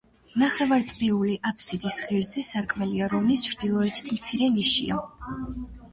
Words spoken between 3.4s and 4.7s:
ჩრდილოეთით მცირე